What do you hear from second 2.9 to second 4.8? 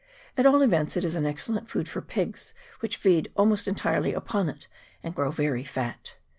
feed almost entirely upon it,